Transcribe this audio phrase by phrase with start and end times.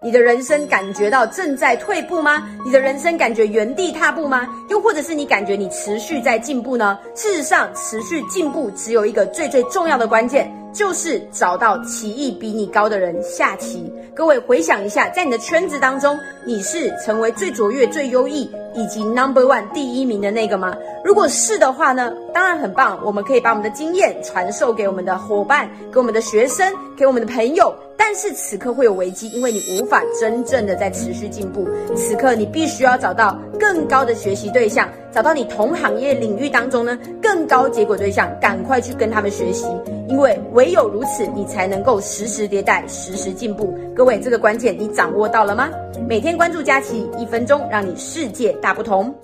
[0.00, 2.48] 你的人生感觉到正在退步吗？
[2.64, 4.46] 你的人生感觉原地踏步吗？
[4.70, 6.96] 又或者是你感觉你持续在进步呢？
[7.16, 13.92] 事实上，持续进步只有一个最最重要的关键，就是找到棋艺比你高的人下棋。
[14.14, 20.76] 各位回想一下，在你的圈子当中，你是成为最卓越、最优异以及 number one 第一名的那个吗？
[21.04, 27.74] 如果是的话呢，当然很棒，我们可以把我们的经验传授给我们的伙伴、给我们的学生、给我们的朋友。
[28.00, 31.68] 但是此刻会有危机，因为你无法真正的在持续进步。
[31.96, 39.66] 此刻你必须要找到更高的学习对象，找到你同行业领域当中呢更高结果对象，赶快去跟他们学习，
[40.08, 43.76] 因为唯有如此，你才能够实时迭代、实时进步。
[43.94, 45.68] 各位，这个关键你掌握到了吗？
[46.08, 49.14] 每天关注佳琪，一分钟让你世界大不同。